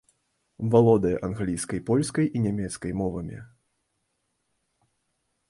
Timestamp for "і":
2.39-2.41